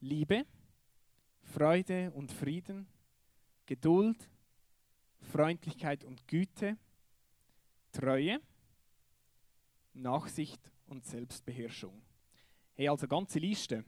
Liebe, 0.00 0.46
Freude 1.42 2.10
und 2.12 2.30
Frieden, 2.30 2.86
Geduld, 3.66 4.28
Freundlichkeit 5.20 6.04
und 6.04 6.26
Güte, 6.28 6.76
Treue, 7.90 8.40
Nachsicht 9.94 10.70
und 10.86 11.04
Selbstbeherrschung. 11.04 12.02
Hey, 12.74 12.88
also 12.88 13.06
ganze 13.06 13.38
Liste. 13.38 13.84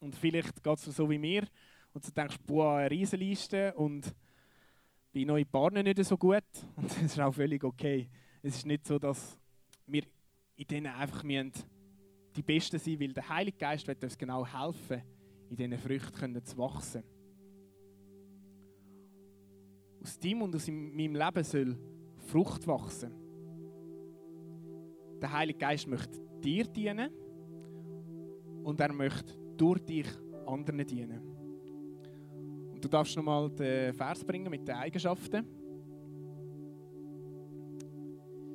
Und 0.00 0.14
vielleicht 0.14 0.62
geht 0.62 0.78
es 0.78 0.84
so 0.84 1.08
wie 1.10 1.18
mir 1.18 1.46
und 1.92 2.06
du 2.06 2.10
denkst, 2.12 2.36
boah, 2.46 2.76
eine 2.76 2.90
Riesenliste 2.90 3.74
und 3.74 4.14
bei 5.12 5.24
neuen 5.24 5.46
Partnern 5.46 5.84
nicht 5.84 6.04
so 6.04 6.16
gut. 6.16 6.44
Und 6.76 6.90
das 6.90 7.02
ist 7.02 7.18
auch 7.18 7.32
völlig 7.32 7.64
okay. 7.64 8.08
Es 8.42 8.56
ist 8.56 8.66
nicht 8.66 8.86
so, 8.86 8.98
dass 8.98 9.38
wir 9.86 10.04
in 10.54 10.66
denen 10.66 10.94
einfach 10.94 11.22
die 11.22 12.42
Besten 12.42 12.78
sein 12.78 13.00
weil 13.00 13.12
der 13.12 13.28
Heilige 13.28 13.56
Geist 13.56 13.86
wird 13.86 14.04
uns 14.04 14.16
genau 14.16 14.46
helfen, 14.46 15.02
in 15.50 15.56
diesen 15.56 15.78
Früchten 15.78 16.44
zu 16.44 16.58
wachsen. 16.58 17.02
Aus 20.02 20.18
deinem 20.18 20.42
und 20.42 20.54
aus 20.54 20.68
meinem 20.68 21.16
Leben 21.16 21.44
soll 21.44 21.78
Frucht 22.26 22.66
wachsen. 22.66 23.27
Der 25.20 25.32
Heilige 25.32 25.58
Geist 25.58 25.86
möchte 25.88 26.20
dir 26.42 26.64
dienen 26.64 27.10
und 28.62 28.80
er 28.80 28.92
möchte 28.92 29.34
durch 29.56 29.80
dich 29.80 30.06
anderen 30.46 30.86
dienen. 30.86 31.20
Und 32.72 32.84
du 32.84 32.88
darfst 32.88 33.16
nochmal 33.16 33.50
den 33.50 33.92
Vers 33.92 34.24
bringen 34.24 34.50
mit 34.50 34.66
den 34.66 34.76
Eigenschaften. 34.76 35.44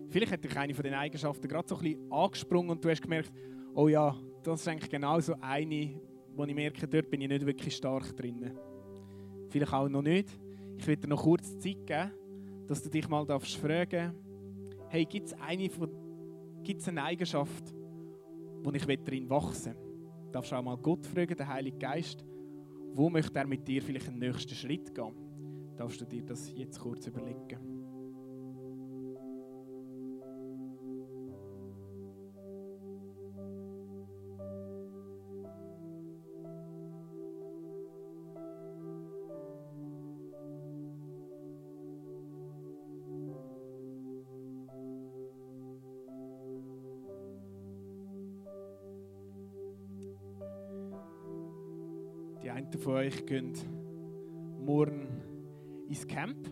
Vielleicht 0.09 0.31
hat 0.31 0.43
dich 0.43 0.55
eine 0.55 0.73
von 0.73 0.83
den 0.83 0.93
Eigenschaften 0.93 1.47
gerade 1.47 1.67
so 1.67 1.75
ein 1.75 1.81
bisschen 1.81 2.11
angesprungen 2.11 2.71
und 2.71 2.85
du 2.85 2.89
hast 2.89 3.01
gemerkt, 3.01 3.33
oh 3.73 3.87
ja, 3.87 4.15
das 4.43 4.61
ist 4.61 4.67
eigentlich 4.67 4.89
genau 4.89 5.19
so 5.19 5.35
eine, 5.41 5.99
wo 6.35 6.45
ich 6.45 6.55
merke, 6.55 6.87
dort 6.87 7.09
bin 7.09 7.21
ich 7.21 7.27
nicht 7.27 7.45
wirklich 7.45 7.75
stark 7.75 8.15
drin. 8.15 8.51
Vielleicht 9.49 9.73
auch 9.73 9.89
noch 9.89 10.01
nicht. 10.01 10.29
Ich 10.77 10.87
will 10.87 10.95
dir 10.95 11.07
noch 11.07 11.23
kurz 11.23 11.57
Zeit 11.59 11.85
geben, 11.85 12.11
dass 12.67 12.81
du 12.81 12.89
dich 12.89 13.09
mal 13.09 13.25
darfst 13.25 13.57
fragen 13.57 14.13
hey, 14.93 15.05
gibt 15.05 15.25
es 15.25 15.33
eine, 15.41 15.67
eine 16.87 17.03
Eigenschaft, 17.03 17.73
wo 18.63 18.71
ich 18.71 18.85
darin 18.85 19.29
wachsen 19.29 19.73
will? 19.73 20.31
Darfst 20.31 20.51
du 20.51 20.55
auch 20.55 20.63
mal 20.63 20.77
Gott 20.77 21.05
fragen, 21.05 21.35
den 21.35 21.47
Heiligen 21.47 21.79
Geist, 21.79 22.25
wo 22.93 23.09
möchte 23.09 23.37
er 23.39 23.47
mit 23.47 23.67
dir 23.67 23.81
vielleicht 23.81 24.07
einen 24.07 24.19
nächsten 24.19 24.55
Schritt 24.55 24.93
gehen? 24.93 25.13
Darfst 25.75 26.01
du 26.01 26.05
dir 26.05 26.23
das 26.23 26.51
jetzt 26.55 26.79
kurz 26.79 27.07
überlegen? 27.07 27.72
Einen 52.63 52.79
von 52.79 52.93
euch 52.93 53.25
gehen 53.25 53.53
morgen 54.59 55.07
ins 55.87 56.07
Camp. 56.07 56.49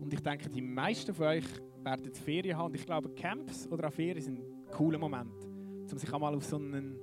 Und 0.00 0.12
ich 0.12 0.20
denke, 0.20 0.48
die 0.48 0.62
meisten 0.62 1.14
von 1.14 1.26
euch 1.26 1.44
werden 1.82 2.12
Ferien 2.14 2.56
haben. 2.56 2.66
Und 2.66 2.76
ich 2.76 2.86
glaube, 2.86 3.10
Camps 3.10 3.66
oder 3.68 3.88
auch 3.88 3.92
Ferien 3.92 4.22
sind 4.22 4.38
ein 4.38 4.70
cooler 4.70 4.98
Moment, 4.98 5.44
um 5.90 5.98
sich 5.98 6.12
einmal 6.12 6.34
auf 6.34 6.44
so, 6.44 6.56
einen, 6.56 6.96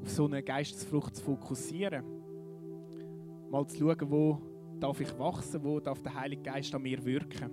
auf 0.00 0.10
so 0.10 0.26
eine 0.26 0.42
Geistesfrucht 0.42 1.16
zu 1.16 1.24
fokussieren. 1.24 2.04
Mal 3.50 3.66
zu 3.66 3.78
schauen, 3.78 4.10
wo 4.10 4.40
darf 4.78 5.00
ich 5.00 5.18
wachsen, 5.18 5.62
wo 5.62 5.80
darf 5.80 6.02
der 6.02 6.14
Heilige 6.14 6.42
Geist 6.42 6.74
an 6.74 6.82
mir 6.82 7.04
wirken. 7.04 7.50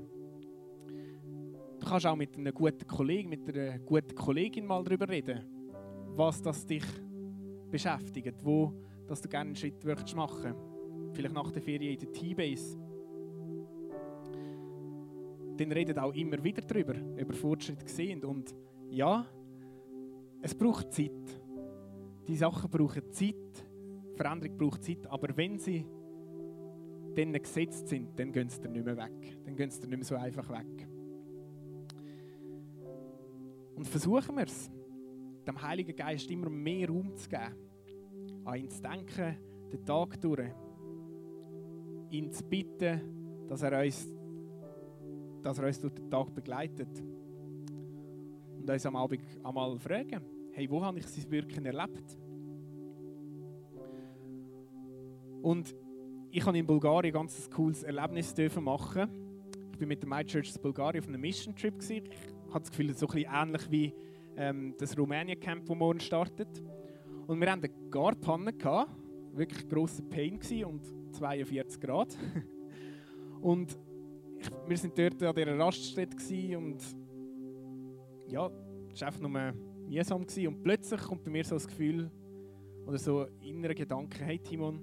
Du 1.80 1.88
kannst 1.88 2.06
auch 2.06 2.16
mit 2.16 2.38
einem 2.38 2.54
guten 2.54 2.86
Kollegen, 2.86 3.30
mit 3.30 3.50
einer 3.50 3.80
guten 3.80 4.14
Kollegin 4.14 4.66
mal 4.66 4.84
darüber 4.84 5.10
reden 5.10 5.62
was 6.14 6.42
das 6.42 6.66
dich 6.66 6.84
beschäftigt, 7.70 8.44
wo 8.44 8.74
dass 9.12 9.22
du 9.22 9.28
gerne 9.28 9.50
einen 9.50 9.56
Schritt 9.58 9.84
möchtest 9.84 10.16
machen 10.16 10.56
Vielleicht 11.14 11.36
nach 11.36 11.52
der 11.52 11.62
Ferien 11.62 11.94
in 11.94 12.00
der 12.00 12.14
T-Base. 12.14 12.78
Dann 15.58 15.72
redet 15.74 16.00
auch 16.00 16.14
immer 16.14 16.42
wieder 16.42 16.62
darüber, 16.62 16.96
über 17.18 17.34
Fortschritt 17.34 17.86
gesehen. 17.86 18.24
Und 18.24 18.56
ja, 18.90 19.26
es 20.42 20.56
braucht 20.56 20.94
Zeit. 20.94 21.12
Die 22.26 22.38
Sachen 22.38 22.70
brauchen 22.70 23.12
Zeit. 23.12 23.66
Veränderung 24.16 24.58
braucht 24.58 24.86
Zeit. 24.86 25.06
Aber 25.08 25.36
wenn 25.36 25.60
sie 25.60 25.86
dann 27.14 27.34
gesetzt 27.34 27.90
sind, 27.90 28.18
dann 28.18 28.32
gehen 28.32 28.48
sie 28.48 28.66
nicht 28.70 28.86
mehr 28.86 28.96
weg. 28.96 29.38
Dann 29.44 29.58
gehen 29.58 29.70
sie 29.70 29.82
nicht 29.82 29.90
mehr 29.90 30.06
so 30.06 30.16
einfach 30.16 30.50
weg. 30.50 30.88
Und 33.76 33.86
versuchen 33.86 34.38
wir 34.38 34.46
es, 34.46 34.72
dem 35.46 35.62
Heiligen 35.62 35.98
Geist 35.98 36.32
immer 36.32 36.50
mehr 36.50 36.88
Raum 36.88 37.14
zu 37.18 37.28
geben, 37.28 37.71
an 38.46 38.56
ihn 38.56 38.70
zu 38.70 38.82
denken, 38.82 39.38
den 39.72 39.86
Tag 39.86 40.20
durch, 40.22 40.50
ihn 42.10 42.32
zu 42.32 42.44
bitten, 42.44 43.48
dass 43.48 43.62
er 43.62 43.82
uns, 43.82 44.08
dass 45.42 45.60
er 45.60 45.68
uns 45.68 45.80
durch 45.80 45.94
den 45.94 46.10
Tag 46.10 46.34
begleitet. 46.34 47.04
Und 48.58 48.70
uns 48.70 48.86
am 48.86 48.96
Abend 48.96 49.24
einmal 49.44 49.78
fragen, 49.80 50.22
hey, 50.52 50.70
wo 50.70 50.84
habe 50.84 51.00
ich 51.00 51.08
sein 51.08 51.32
Wirken 51.32 51.66
erlebt? 51.66 52.18
Und 55.42 55.76
ich 56.30 56.46
habe 56.46 56.58
in 56.58 56.66
Bulgarien 56.66 57.14
ein 57.14 57.22
ganz 57.22 57.50
cooles 57.50 57.84
Erlebnis 57.84 58.36
machen. 58.60 59.10
Ich 59.72 59.78
bin 59.80 59.88
mit 59.88 60.02
der 60.02 60.10
My 60.10 60.24
Church 60.24 60.54
Bulgarien 60.62 61.04
auf 61.04 61.08
einem 61.08 61.22
Mission 61.22 61.56
Trip. 61.56 61.74
Ich 61.82 62.04
habe 62.50 62.60
das 62.60 62.70
Gefühl, 62.70 62.88
es 62.88 62.94
ist 62.94 63.00
so 63.00 63.08
ein 63.08 63.14
bisschen 63.14 63.34
ähnlich 63.34 63.72
wie 63.72 63.94
ähm, 64.38 64.76
das 64.78 64.98
Rumänien 64.98 65.40
Camp, 65.40 65.66
das 65.66 65.76
morgen 65.76 66.00
startet. 66.00 66.62
Und 67.28 67.40
wir 67.40 67.52
hatten 67.52 67.66
eine 67.66 67.90
Garpanne, 67.90 68.54
gehabt, 68.54 68.92
wirklich 69.34 69.68
grosser 69.68 70.04
Pain 70.04 70.40
und 70.66 70.82
42 71.14 71.80
Grad. 71.80 72.18
und 73.42 73.78
wir 74.68 74.78
sind 74.78 74.98
dort 74.98 75.22
an 75.24 75.36
dieser 75.36 75.60
Raststätte 75.60 76.58
und 76.58 76.78
ja, 78.28 78.50
es 78.94 79.02
war 79.02 79.08
einfach 79.08 79.22
nur 79.22 79.54
mühsam. 79.88 80.22
Und 80.22 80.64
plötzlich 80.64 81.02
kommt 81.02 81.24
bei 81.24 81.32
mir 81.32 81.44
so 81.44 81.56
das 81.56 81.68
Gefühl 81.68 82.10
oder 82.86 82.98
so 82.98 83.28
innerer 83.42 83.74
Gedanke, 83.74 84.24
hey 84.24 84.40
Timon, 84.40 84.80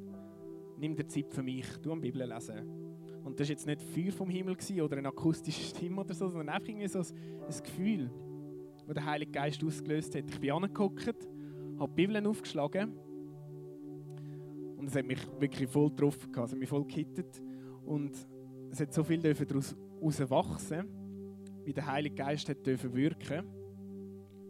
nimm 0.78 0.94
dir 0.94 1.06
Zeit 1.06 1.32
für 1.32 1.42
mich, 1.42 1.66
du 1.82 1.92
am 1.92 2.00
Bibel 2.00 2.22
lesen. 2.22 2.88
Und 3.24 3.38
das 3.38 3.48
war 3.48 3.52
jetzt 3.52 3.66
nicht 3.66 3.82
Feuer 3.82 4.12
vom 4.12 4.30
Himmel 4.30 4.56
oder 4.80 4.96
eine 4.96 5.08
akustische 5.08 5.62
Stimme 5.62 6.00
oder 6.00 6.14
so, 6.14 6.28
sondern 6.28 6.48
einfach 6.48 6.68
irgendwie 6.68 6.88
so 6.88 7.00
ein, 7.00 7.06
ein 7.46 7.62
Gefühl, 7.62 8.10
das 8.86 8.94
der 8.94 9.04
Heilige 9.04 9.32
Geist 9.32 9.62
ausgelöst 9.62 10.14
hat. 10.14 10.24
Ich 10.30 10.40
bin 10.40 10.50
angeguckt, 10.50 11.28
habe 11.78 11.92
die 11.94 12.06
Bibel 12.06 12.26
aufgeschlagen 12.26 12.92
und 14.76 14.86
es 14.86 14.96
hat 14.96 15.06
mich 15.06 15.18
wirklich 15.40 15.68
voll 15.68 15.90
getroffen, 15.90 16.30
es 16.32 16.52
hat 16.52 16.58
mich 16.58 16.68
voll 16.68 16.84
gekittet. 16.84 17.42
Und 17.84 18.12
es 18.70 18.80
hat 18.80 18.92
so 18.92 19.02
viel 19.02 19.20
daraus 19.20 19.76
wachsen, 20.00 20.88
wie 21.64 21.72
der 21.72 21.86
Heilige 21.86 22.14
Geist 22.14 22.48
hat 22.48 22.64
dürfen 22.66 22.94
wirken 22.94 23.44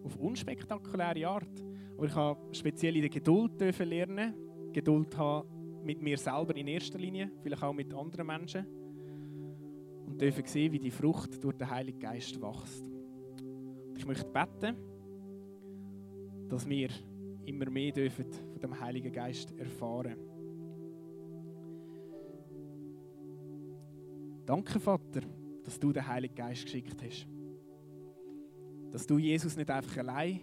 auf 0.04 0.16
unspektakuläre 0.16 1.26
Art. 1.26 1.64
Aber 1.97 2.06
ich 2.06 2.14
habe 2.14 2.54
speziell 2.54 2.97
in 2.97 3.02
der 3.02 3.11
Geduld 3.11 3.61
dürfen 3.61 3.88
lernen, 3.88 4.35
Geduld 4.73 5.16
haben 5.16 5.49
mit 5.85 6.00
mir 6.02 6.18
selber 6.18 6.54
in 6.56 6.68
erster 6.68 6.99
Linie, 6.99 7.30
vielleicht 7.42 7.62
auch 7.62 7.73
mit 7.73 7.92
anderen 7.92 8.26
Menschen. 8.26 8.66
Und 10.06 10.20
dürfen 10.20 10.44
sehen, 10.47 10.73
wie 10.73 10.78
die 10.78 10.90
Frucht 10.90 11.42
durch 11.42 11.56
den 11.56 11.68
Heiligen 11.70 11.99
Geist 11.99 12.40
wächst. 12.40 12.85
Ich 13.97 14.06
möchte 14.06 14.26
beten, 14.26 14.76
dass 16.49 16.68
wir 16.68 16.88
immer 17.49 17.71
mehr 17.71 17.93
dürfen 17.93 18.26
von 18.31 18.61
dem 18.61 18.78
Heiligen 18.78 19.12
Geist 19.12 19.52
erfahren. 19.59 20.17
Danke, 24.47 24.80
Vater, 24.80 25.21
dass 25.63 25.78
du 25.78 25.93
den 25.93 26.06
Heiligen 26.06 26.34
Geist 26.34 26.65
geschickt 26.65 27.02
hast. 27.02 27.28
Dass 28.91 29.06
du 29.06 29.19
Jesus 29.19 29.56
nicht 29.56 29.71
einfach 29.71 29.99
allein 29.99 30.41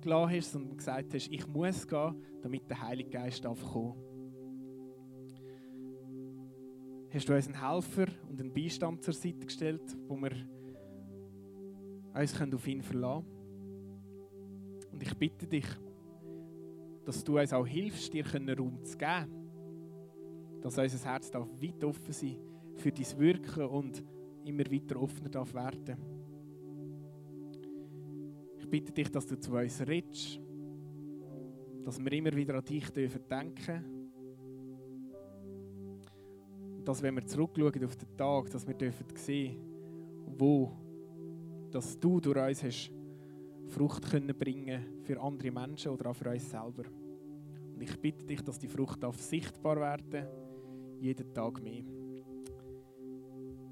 gelassen 0.00 0.36
hast, 0.36 0.52
sondern 0.52 0.76
gesagt 0.76 1.14
hast, 1.14 1.28
ich 1.28 1.46
muss 1.46 1.86
gehen, 1.86 2.14
damit 2.40 2.68
der 2.68 2.82
Heilige 2.82 3.10
Geist 3.10 3.44
kommen 3.44 3.94
Hast 7.12 7.28
du 7.28 7.34
uns 7.34 7.46
einen 7.46 7.60
Helfer 7.60 8.06
und 8.28 8.40
einen 8.40 8.54
Beistand 8.54 9.02
zur 9.02 9.12
Seite 9.12 9.44
gestellt, 9.44 9.82
wo 10.08 10.16
wir 10.16 10.32
uns 12.14 12.40
auf 12.40 12.66
ihn 12.66 12.82
verlassen 12.82 13.26
können? 13.26 14.92
Und 14.92 15.02
ich 15.02 15.14
bitte 15.16 15.46
dich, 15.46 15.66
dass 17.04 17.24
du 17.24 17.38
uns 17.38 17.52
auch 17.52 17.66
hilfst, 17.66 18.12
dir 18.12 18.24
Raum 18.56 18.82
zu 18.84 18.96
geben. 18.96 20.60
Dass 20.60 20.78
unser 20.78 21.10
Herz 21.10 21.30
darf 21.30 21.48
weit 21.60 21.82
offen 21.84 22.12
sein 22.12 22.36
für 22.76 22.92
dein 22.92 23.18
Wirken 23.18 23.66
und 23.66 24.04
immer 24.44 24.64
weiter 24.70 25.00
offener 25.00 25.28
darf 25.28 25.52
werden. 25.54 25.96
Ich 28.58 28.68
bitte 28.68 28.92
dich, 28.92 29.10
dass 29.10 29.26
du 29.26 29.38
zu 29.38 29.52
uns 29.52 29.86
redest, 29.86 30.40
dass 31.84 31.98
wir 31.98 32.12
immer 32.12 32.32
wieder 32.32 32.54
an 32.54 32.64
dich 32.64 32.88
dürfen 32.90 33.22
denken 33.28 33.84
und 36.78 36.88
dass, 36.88 37.02
wenn 37.02 37.14
wir 37.14 37.26
zurückschauen 37.26 37.84
auf 37.84 37.96
den 37.96 38.16
Tag, 38.16 38.50
dass 38.50 38.66
wir 38.66 38.74
dürfen 38.74 39.06
sehen, 39.14 39.56
wo 40.26 40.72
dass 41.70 41.98
du 41.98 42.20
durch 42.20 42.48
uns 42.48 42.62
hast 42.62 42.92
Frucht 43.72 44.10
können 44.10 44.36
bringen 44.38 45.02
für 45.02 45.20
andere 45.20 45.50
Menschen 45.50 45.92
oder 45.92 46.10
auch 46.10 46.14
für 46.14 46.30
uns 46.30 46.48
selber. 46.50 46.84
Und 47.74 47.80
ich 47.80 47.98
bitte 47.98 48.24
dich, 48.26 48.42
dass 48.42 48.58
die 48.58 48.68
Frucht 48.68 49.02
darf 49.02 49.18
sichtbar 49.20 49.80
werden, 49.80 50.26
jeden 51.00 51.32
Tag 51.32 51.62
mehr. 51.62 51.82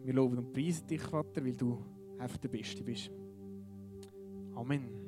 Wir 0.03 0.15
loben 0.15 0.39
und 0.39 0.53
preisen 0.53 0.87
dich, 0.87 1.03
Vater, 1.03 1.45
weil 1.45 1.55
du 1.55 1.79
einfach 2.19 2.39
der 2.39 2.49
Beste 2.49 2.83
bist. 2.83 3.11
Amen. 4.55 5.00